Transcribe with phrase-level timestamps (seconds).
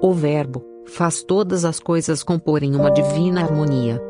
[0.00, 4.00] O Verbo faz todas as coisas compor em uma divina harmonia.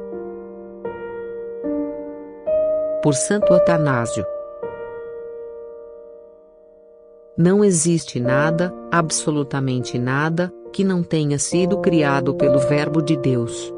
[3.03, 4.23] Por Santo Atanásio.
[7.39, 13.73] Não existe nada, absolutamente nada, que não tenha sido criado pelo Verbo de Deus.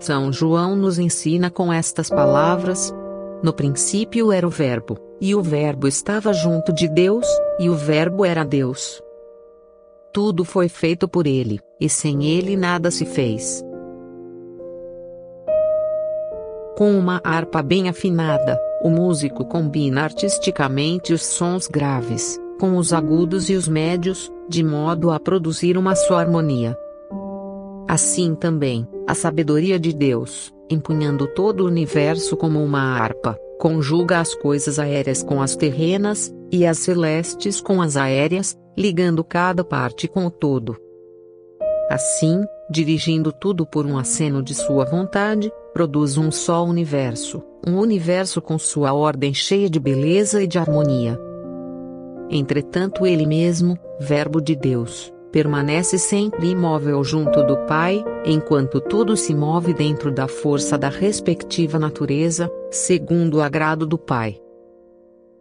[0.00, 2.92] São João nos ensina com estas palavras:
[3.44, 7.26] No princípio era o Verbo, e o Verbo estava junto de Deus,
[7.60, 9.05] e o Verbo era Deus.
[10.16, 13.62] Tudo foi feito por ele, e sem ele nada se fez.
[16.74, 23.50] Com uma harpa bem afinada, o músico combina artisticamente os sons graves, com os agudos
[23.50, 26.74] e os médios, de modo a produzir uma só harmonia.
[27.86, 34.34] Assim também, a sabedoria de Deus, empunhando todo o universo como uma harpa, conjuga as
[34.34, 40.26] coisas aéreas com as terrenas, e as celestes com as aéreas, ligando cada parte com
[40.26, 40.76] o todo.
[41.90, 48.42] Assim, dirigindo tudo por um aceno de sua vontade, produz um só universo, um universo
[48.42, 51.18] com sua ordem cheia de beleza e de harmonia.
[52.28, 59.34] Entretanto, ele mesmo, Verbo de Deus, permanece sempre imóvel junto do Pai, enquanto tudo se
[59.34, 64.40] move dentro da força da respectiva natureza, segundo o agrado do Pai.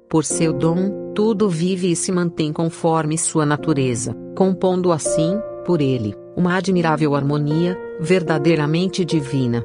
[0.07, 6.13] Por seu dom, tudo vive e se mantém conforme sua natureza, compondo assim, por ele,
[6.35, 9.63] uma admirável harmonia, verdadeiramente divina.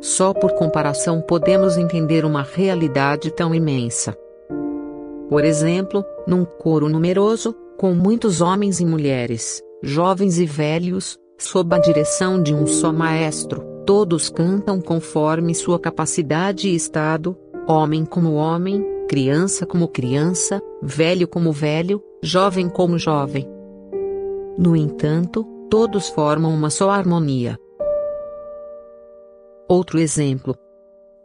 [0.00, 4.18] Só por comparação podemos entender uma realidade tão imensa.
[5.28, 11.78] Por exemplo, num coro numeroso, com muitos homens e mulheres, jovens e velhos, sob a
[11.78, 17.36] direção de um só maestro, todos cantam conforme sua capacidade e estado,
[17.68, 23.46] homem como homem, criança como criança, velho como velho, jovem como jovem.
[24.56, 27.58] No entanto, todos formam uma só harmonia.
[29.68, 30.56] Outro exemplo,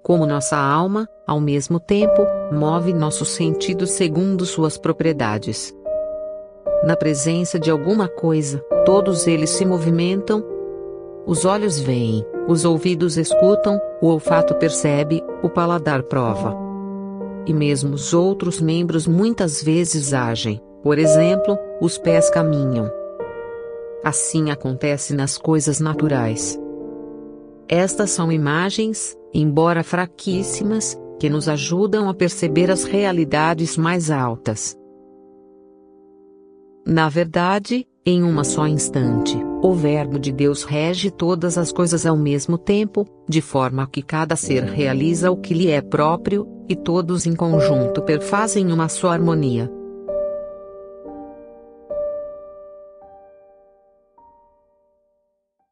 [0.03, 5.73] como nossa alma, ao mesmo tempo, move nossos sentidos segundo suas propriedades.
[6.83, 10.43] Na presença de alguma coisa, todos eles se movimentam.
[11.25, 16.66] Os olhos veem, os ouvidos escutam, o olfato percebe, o paladar prova.
[17.47, 22.91] E mesmo os outros membros muitas vezes agem, por exemplo, os pés caminham.
[24.03, 26.59] Assim acontece nas coisas naturais.
[27.69, 34.77] Estas são imagens, embora fraquíssimas, que nos ajudam a perceber as realidades mais altas.
[36.85, 42.15] Na verdade, em uma só instante, o Verbo de Deus rege todas as coisas ao
[42.15, 47.25] mesmo tempo, de forma que cada ser realiza o que lhe é próprio, e todos
[47.25, 49.71] em conjunto perfazem uma só harmonia.